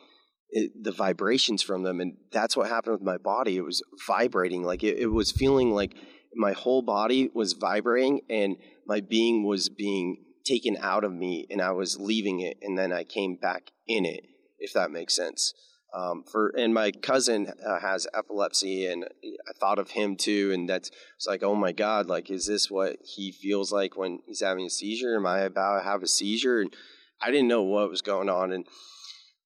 it, 0.49 0.71
the 0.83 0.91
vibrations 0.91 1.63
from 1.63 1.83
them. 1.83 1.99
And 1.99 2.17
that's 2.31 2.55
what 2.55 2.69
happened 2.69 2.93
with 2.93 3.01
my 3.01 3.17
body. 3.17 3.57
It 3.57 3.65
was 3.65 3.83
vibrating. 4.07 4.63
Like 4.63 4.83
it, 4.83 4.97
it 4.97 5.07
was 5.07 5.31
feeling 5.31 5.71
like 5.71 5.95
my 6.35 6.51
whole 6.51 6.81
body 6.81 7.29
was 7.33 7.53
vibrating 7.53 8.21
and 8.29 8.57
my 8.85 9.01
being 9.01 9.45
was 9.45 9.69
being 9.69 10.23
taken 10.45 10.77
out 10.79 11.03
of 11.03 11.11
me 11.11 11.47
and 11.49 11.61
I 11.61 11.71
was 11.71 11.99
leaving 11.99 12.41
it 12.41 12.57
and 12.61 12.77
then 12.77 12.93
I 12.93 13.03
came 13.03 13.35
back 13.35 13.71
in 13.87 14.05
it, 14.05 14.25
if 14.59 14.73
that 14.73 14.91
makes 14.91 15.15
sense. 15.15 15.53
Um, 15.95 16.23
for 16.29 16.49
and 16.57 16.73
my 16.73 16.91
cousin 16.91 17.47
uh, 17.65 17.79
has 17.79 18.05
epilepsy 18.13 18.85
and 18.85 19.05
I 19.05 19.53
thought 19.57 19.79
of 19.79 19.91
him 19.91 20.17
too 20.17 20.51
and 20.53 20.67
that's 20.67 20.91
it's 21.15 21.25
like 21.25 21.41
oh 21.41 21.55
my 21.55 21.71
god 21.71 22.07
like 22.07 22.29
is 22.29 22.45
this 22.47 22.69
what 22.69 22.97
he 23.01 23.31
feels 23.31 23.71
like 23.71 23.95
when 23.95 24.19
he's 24.25 24.41
having 24.41 24.65
a 24.65 24.69
seizure? 24.69 25.15
Am 25.15 25.25
I 25.25 25.39
about 25.39 25.77
to 25.77 25.83
have 25.85 26.03
a 26.03 26.07
seizure? 26.07 26.59
And 26.59 26.73
I 27.21 27.31
didn't 27.31 27.47
know 27.47 27.63
what 27.63 27.89
was 27.89 28.01
going 28.01 28.27
on. 28.27 28.51
And 28.51 28.65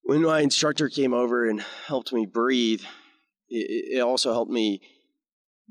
when 0.02 0.24
my 0.24 0.42
instructor 0.42 0.90
came 0.90 1.14
over 1.14 1.48
and 1.48 1.62
helped 1.86 2.12
me 2.12 2.26
breathe 2.26 2.82
it, 3.50 3.98
it 3.98 4.02
also 4.02 4.32
helped 4.32 4.52
me 4.52 4.82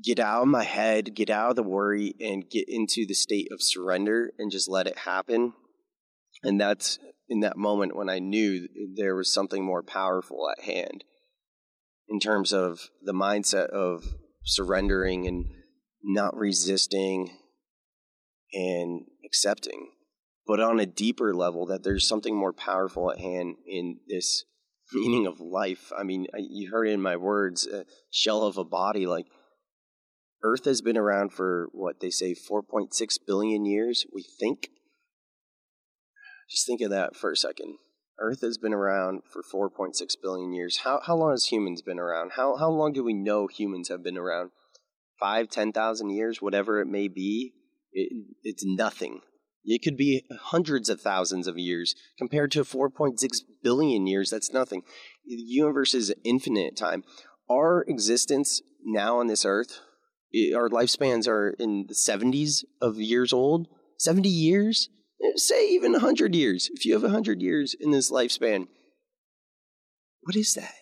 get 0.03 0.19
out 0.19 0.43
of 0.43 0.47
my 0.47 0.63
head, 0.63 1.15
get 1.15 1.29
out 1.29 1.51
of 1.51 1.55
the 1.55 1.63
worry, 1.63 2.15
and 2.19 2.49
get 2.49 2.65
into 2.67 3.05
the 3.05 3.13
state 3.13 3.49
of 3.51 3.61
surrender 3.61 4.31
and 4.37 4.51
just 4.51 4.69
let 4.69 4.87
it 4.87 4.99
happen. 4.99 5.53
And 6.43 6.59
that's 6.59 6.99
in 7.29 7.41
that 7.41 7.57
moment 7.57 7.95
when 7.95 8.09
I 8.09 8.19
knew 8.19 8.67
there 8.95 9.15
was 9.15 9.31
something 9.31 9.63
more 9.63 9.83
powerful 9.83 10.49
at 10.49 10.65
hand 10.65 11.03
in 12.09 12.19
terms 12.19 12.51
of 12.51 12.89
the 13.03 13.13
mindset 13.13 13.67
of 13.67 14.03
surrendering 14.43 15.27
and 15.27 15.45
not 16.03 16.35
resisting 16.35 17.37
and 18.51 19.05
accepting. 19.25 19.91
But 20.47 20.59
on 20.59 20.79
a 20.79 20.87
deeper 20.87 21.35
level, 21.35 21.67
that 21.67 21.83
there's 21.83 22.07
something 22.07 22.35
more 22.35 22.53
powerful 22.53 23.11
at 23.11 23.19
hand 23.19 23.57
in 23.67 23.99
this 24.07 24.45
meaning 24.93 25.27
of 25.27 25.39
life. 25.39 25.91
I 25.95 26.03
mean, 26.03 26.25
you 26.37 26.71
heard 26.71 26.87
in 26.87 27.01
my 27.01 27.15
words, 27.15 27.67
a 27.67 27.85
shell 28.09 28.43
of 28.43 28.57
a 28.57 28.63
body. 28.63 29.05
Like, 29.05 29.27
Earth 30.41 30.65
has 30.65 30.81
been 30.81 30.97
around 30.97 31.33
for 31.33 31.67
what 31.73 31.99
they 31.99 32.09
say 32.09 32.33
4.6 32.33 32.89
billion 33.27 33.65
years, 33.65 34.05
we 34.11 34.25
think. 34.39 34.69
Just 36.49 36.65
think 36.65 36.81
of 36.81 36.89
that 36.89 37.15
for 37.15 37.31
a 37.31 37.37
second. 37.37 37.77
Earth 38.19 38.41
has 38.41 38.57
been 38.57 38.73
around 38.73 39.21
for 39.31 39.41
4.6 39.41 39.93
billion 40.21 40.51
years. 40.51 40.79
How, 40.83 40.99
how 41.05 41.15
long 41.15 41.31
has 41.31 41.45
humans 41.45 41.81
been 41.81 41.99
around? 41.99 42.31
How, 42.35 42.57
how 42.57 42.69
long 42.69 42.91
do 42.91 43.03
we 43.03 43.13
know 43.13 43.47
humans 43.47 43.89
have 43.89 44.03
been 44.03 44.17
around? 44.17 44.51
Five, 45.19 45.49
10,000 45.49 46.09
years, 46.09 46.41
whatever 46.41 46.81
it 46.81 46.87
may 46.87 47.07
be? 47.07 47.53
It, 47.91 48.25
it's 48.43 48.65
nothing. 48.65 49.21
It 49.63 49.81
could 49.83 49.97
be 49.97 50.25
hundreds 50.41 50.89
of 50.89 51.01
thousands 51.01 51.47
of 51.47 51.57
years 51.57 51.95
compared 52.17 52.51
to 52.53 52.63
4.6 52.63 53.17
billion 53.63 54.07
years. 54.07 54.29
That's 54.29 54.51
nothing. 54.51 54.83
The 55.25 55.35
universe 55.35 55.93
is 55.93 56.13
infinite 56.23 56.75
time. 56.75 57.03
Our 57.49 57.83
existence 57.87 58.61
now 58.83 59.19
on 59.19 59.27
this 59.27 59.45
earth 59.45 59.79
our 60.55 60.69
lifespans 60.69 61.27
are 61.27 61.49
in 61.59 61.85
the 61.87 61.95
70s 61.95 62.63
of 62.81 62.97
years 62.97 63.33
old, 63.33 63.67
70 63.97 64.29
years, 64.29 64.89
say 65.35 65.69
even 65.69 65.93
100 65.93 66.35
years. 66.35 66.69
If 66.73 66.85
you 66.85 66.93
have 66.93 67.03
100 67.03 67.41
years 67.41 67.75
in 67.79 67.91
this 67.91 68.11
lifespan, 68.11 68.67
what 70.21 70.35
is 70.35 70.53
that? 70.53 70.73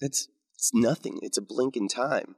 That's 0.00 0.28
it's 0.54 0.70
nothing. 0.74 1.18
It's 1.22 1.38
a 1.38 1.42
blink 1.42 1.76
in 1.76 1.88
time. 1.88 2.34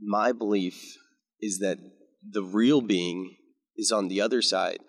My 0.00 0.32
belief 0.32 0.96
is 1.40 1.58
that 1.60 1.78
the 2.22 2.42
real 2.42 2.80
being 2.80 3.36
is 3.76 3.90
on 3.90 4.08
the 4.08 4.20
other 4.20 4.42
side. 4.42 4.80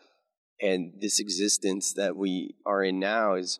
And 0.61 0.93
this 0.99 1.19
existence 1.19 1.93
that 1.93 2.17
we 2.17 2.55
are 2.65 2.83
in 2.83 2.99
now 2.99 3.35
is 3.35 3.59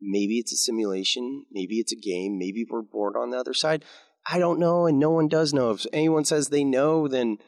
maybe 0.00 0.38
it's 0.38 0.52
a 0.52 0.56
simulation, 0.56 1.46
maybe 1.50 1.80
it's 1.80 1.92
a 1.92 1.96
game, 1.96 2.38
maybe 2.38 2.64
we're 2.68 2.82
born 2.82 3.14
on 3.16 3.30
the 3.30 3.38
other 3.38 3.54
side. 3.54 3.84
I 4.30 4.38
don't 4.38 4.60
know, 4.60 4.86
and 4.86 5.00
no 5.00 5.10
one 5.10 5.26
does 5.26 5.52
know. 5.52 5.72
If 5.72 5.84
anyone 5.92 6.24
says 6.24 6.48
they 6.48 6.62
know, 6.62 7.08
then 7.08 7.38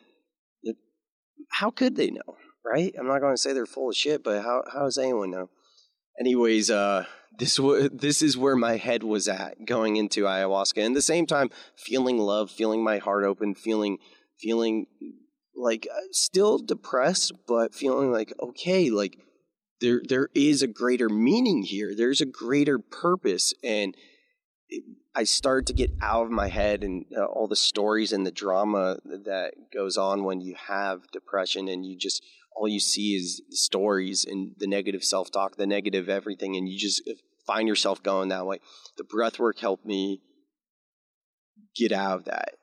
how 1.52 1.70
could 1.70 1.94
they 1.94 2.10
know, 2.10 2.36
right? 2.64 2.94
I'm 2.98 3.06
not 3.06 3.20
going 3.20 3.34
to 3.34 3.40
say 3.40 3.52
they're 3.52 3.66
full 3.66 3.90
of 3.90 3.96
shit, 3.96 4.24
but 4.24 4.42
how 4.42 4.64
how 4.72 4.84
does 4.84 4.98
anyone 4.98 5.30
know? 5.30 5.50
Anyways, 6.18 6.70
uh, 6.70 7.04
this 7.38 7.56
w- 7.56 7.88
this 7.88 8.22
is 8.22 8.36
where 8.36 8.56
my 8.56 8.76
head 8.76 9.02
was 9.02 9.28
at 9.28 9.64
going 9.64 9.96
into 9.96 10.24
ayahuasca, 10.24 10.78
and 10.78 10.94
at 10.94 10.94
the 10.94 11.02
same 11.02 11.26
time, 11.26 11.50
feeling 11.76 12.18
love, 12.18 12.50
feeling 12.50 12.82
my 12.82 12.98
heart 12.98 13.24
open, 13.24 13.54
feeling 13.54 13.98
feeling 14.38 14.86
like 15.56 15.86
uh, 15.92 16.00
still 16.12 16.58
depressed, 16.58 17.32
but 17.46 17.74
feeling 17.74 18.12
like 18.12 18.32
okay, 18.40 18.90
like 18.90 19.18
there 19.80 20.00
there 20.08 20.28
is 20.34 20.62
a 20.62 20.68
greater 20.68 21.08
meaning 21.08 21.62
here. 21.62 21.94
There's 21.96 22.20
a 22.20 22.26
greater 22.26 22.78
purpose, 22.78 23.52
and 23.62 23.96
I 25.14 25.24
start 25.24 25.66
to 25.66 25.72
get 25.72 25.92
out 26.00 26.26
of 26.26 26.32
my 26.32 26.48
head 26.48 26.82
and 26.82 27.04
uh, 27.16 27.24
all 27.24 27.46
the 27.46 27.56
stories 27.56 28.12
and 28.12 28.26
the 28.26 28.32
drama 28.32 28.98
that 29.04 29.54
goes 29.72 29.96
on 29.96 30.24
when 30.24 30.40
you 30.40 30.56
have 30.68 31.10
depression 31.12 31.68
and 31.68 31.86
you 31.86 31.96
just 31.96 32.24
all 32.54 32.68
you 32.68 32.80
see 32.80 33.14
is 33.14 33.42
stories 33.50 34.24
and 34.24 34.52
the 34.58 34.66
negative 34.66 35.04
self-talk, 35.04 35.56
the 35.56 35.66
negative 35.66 36.08
everything 36.08 36.56
and 36.56 36.68
you 36.68 36.78
just 36.78 37.02
find 37.46 37.68
yourself 37.68 38.02
going 38.02 38.28
that 38.28 38.46
way. 38.46 38.58
The 38.96 39.04
breath 39.04 39.38
work 39.38 39.58
helped 39.58 39.84
me 39.84 40.22
get 41.76 41.92
out 41.92 42.18
of 42.18 42.24
that. 42.26 42.54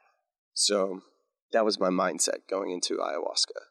So 0.53 1.01
that 1.51 1.65
was 1.65 1.79
my 1.79 1.89
mindset 1.89 2.47
going 2.49 2.71
into 2.71 2.97
ayahuasca. 2.97 3.61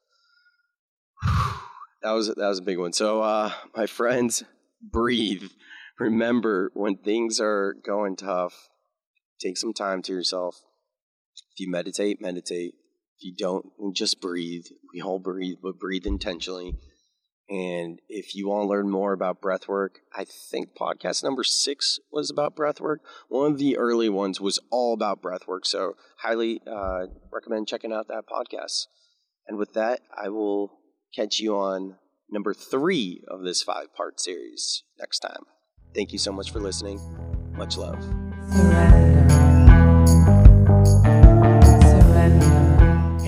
that 2.03 2.13
was 2.13 2.29
that 2.29 2.49
was 2.49 2.59
a 2.59 2.63
big 2.63 2.79
one. 2.79 2.93
So 2.93 3.23
uh, 3.23 3.53
my 3.75 3.87
friends, 3.87 4.45
breathe 4.83 5.51
remember 6.01 6.71
when 6.75 6.97
things 6.97 7.41
are 7.41 7.75
going 7.85 8.17
tough, 8.17 8.69
take 9.41 9.57
some 9.57 9.73
time 9.73 10.03
to 10.03 10.13
yourself. 10.13 10.63
If 11.53 11.61
you 11.61 11.71
meditate, 11.71 12.21
meditate. 12.21 12.75
If 13.21 13.27
you 13.27 13.35
don't, 13.35 13.67
just 13.95 14.19
breathe. 14.23 14.65
We 14.95 15.03
all 15.03 15.19
breathe, 15.19 15.59
but 15.63 15.79
breathe 15.79 16.07
intentionally. 16.07 16.75
And 17.51 17.99
if 18.09 18.35
you 18.35 18.49
want 18.49 18.65
to 18.65 18.69
learn 18.69 18.89
more 18.89 19.13
about 19.13 19.43
breath 19.43 19.69
work, 19.69 19.99
I 20.17 20.25
think 20.25 20.71
podcast 20.75 21.23
number 21.23 21.45
six 21.45 22.01
was 22.11 22.31
about 22.31 22.57
breath 22.57 22.81
work. 22.81 23.01
One 23.29 23.53
of 23.53 23.59
the 23.59 23.77
early 23.77 24.09
ones 24.09 24.41
was 24.41 24.59
all 24.71 24.95
about 24.95 25.21
breath 25.21 25.47
work. 25.47 25.67
So, 25.67 25.97
highly 26.21 26.63
uh, 26.67 27.09
recommend 27.31 27.69
checking 27.69 27.93
out 27.93 28.09
that 28.09 28.25
podcast. 28.27 28.87
And 29.47 29.59
with 29.59 29.75
that, 29.75 30.01
I 30.17 30.31
will 30.31 30.79
catch 31.15 31.41
you 31.41 31.57
on 31.57 31.97
number 32.31 32.55
three 32.55 33.23
of 33.29 33.43
this 33.43 33.63
five 33.63 33.95
part 33.95 34.19
series 34.19 34.85
next 34.99 35.19
time. 35.19 35.45
Thank 35.95 36.13
you 36.13 36.19
so 36.19 36.33
much 36.33 36.51
for 36.51 36.61
listening. 36.61 36.99
Much 37.53 37.77
love. 37.77 37.99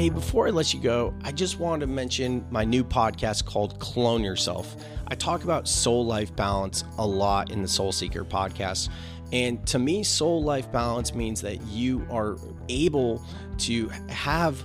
Hey, 0.02 0.08
before 0.08 0.48
I 0.48 0.50
let 0.50 0.74
you 0.74 0.80
go, 0.80 1.14
I 1.22 1.30
just 1.30 1.60
wanted 1.60 1.86
to 1.86 1.92
mention 1.92 2.44
my 2.50 2.64
new 2.64 2.82
podcast 2.82 3.44
called 3.44 3.78
Clone 3.78 4.24
Yourself. 4.24 4.74
I 5.06 5.14
talk 5.14 5.44
about 5.44 5.68
soul 5.68 6.04
life 6.04 6.34
balance 6.34 6.82
a 6.98 7.06
lot 7.06 7.52
in 7.52 7.62
the 7.62 7.68
Soul 7.68 7.92
Seeker 7.92 8.24
podcast. 8.24 8.88
And 9.32 9.64
to 9.68 9.78
me, 9.78 10.02
soul 10.02 10.42
life 10.42 10.72
balance 10.72 11.14
means 11.14 11.40
that 11.42 11.62
you 11.68 12.04
are 12.10 12.36
able 12.68 13.24
to 13.58 13.86
have 14.08 14.60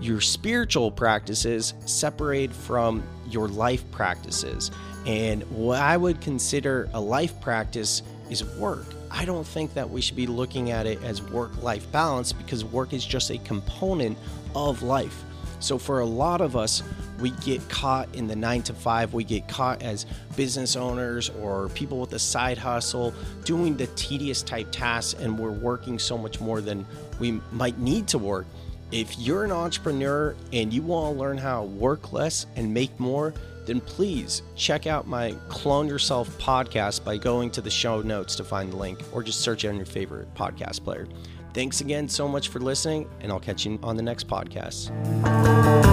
your 0.00 0.20
spiritual 0.20 0.92
practices 0.92 1.74
separate 1.84 2.52
from 2.52 3.02
your 3.28 3.48
life 3.48 3.82
practices. 3.90 4.70
And 5.06 5.42
what 5.50 5.80
I 5.80 5.96
would 5.96 6.20
consider 6.20 6.88
a 6.92 7.00
life 7.00 7.40
practice 7.40 8.02
is 8.30 8.44
work. 8.44 8.86
I 9.10 9.24
don't 9.24 9.46
think 9.46 9.74
that 9.74 9.88
we 9.88 10.00
should 10.00 10.16
be 10.16 10.26
looking 10.26 10.70
at 10.70 10.86
it 10.86 11.02
as 11.02 11.22
work 11.22 11.62
life 11.62 11.90
balance 11.92 12.32
because 12.32 12.64
work 12.64 12.92
is 12.92 13.04
just 13.04 13.30
a 13.30 13.38
component 13.38 14.18
of 14.54 14.82
life. 14.82 15.24
So, 15.60 15.76
for 15.76 16.00
a 16.00 16.06
lot 16.06 16.40
of 16.40 16.56
us, 16.56 16.82
we 17.18 17.30
get 17.30 17.68
caught 17.68 18.14
in 18.14 18.28
the 18.28 18.36
nine 18.36 18.62
to 18.62 18.74
five, 18.74 19.12
we 19.12 19.24
get 19.24 19.48
caught 19.48 19.82
as 19.82 20.06
business 20.36 20.76
owners 20.76 21.30
or 21.30 21.68
people 21.70 21.98
with 21.98 22.12
a 22.12 22.18
side 22.18 22.58
hustle 22.58 23.12
doing 23.44 23.76
the 23.76 23.88
tedious 23.88 24.42
type 24.42 24.68
tasks, 24.70 25.18
and 25.20 25.36
we're 25.36 25.50
working 25.50 25.98
so 25.98 26.16
much 26.16 26.40
more 26.40 26.60
than 26.60 26.86
we 27.18 27.40
might 27.50 27.78
need 27.78 28.06
to 28.08 28.18
work. 28.18 28.46
If 28.92 29.18
you're 29.18 29.44
an 29.44 29.52
entrepreneur 29.52 30.34
and 30.52 30.72
you 30.72 30.82
want 30.82 31.14
to 31.14 31.20
learn 31.20 31.38
how 31.38 31.62
to 31.62 31.66
work 31.66 32.12
less 32.12 32.46
and 32.56 32.72
make 32.72 32.98
more, 33.00 33.34
then 33.68 33.80
please 33.80 34.42
check 34.56 34.86
out 34.86 35.06
my 35.06 35.32
Clone 35.48 35.86
Yourself 35.86 36.28
podcast 36.38 37.04
by 37.04 37.16
going 37.16 37.50
to 37.50 37.60
the 37.60 37.70
show 37.70 38.00
notes 38.02 38.34
to 38.36 38.44
find 38.44 38.72
the 38.72 38.76
link 38.76 39.00
or 39.12 39.22
just 39.22 39.40
search 39.40 39.64
it 39.64 39.68
on 39.68 39.76
your 39.76 39.86
favorite 39.86 40.32
podcast 40.34 40.82
player. 40.82 41.06
Thanks 41.54 41.80
again 41.80 42.08
so 42.08 42.26
much 42.28 42.48
for 42.48 42.60
listening, 42.60 43.08
and 43.20 43.30
I'll 43.30 43.40
catch 43.40 43.64
you 43.66 43.78
on 43.82 43.96
the 43.96 44.02
next 44.02 44.26
podcast. 44.28 45.87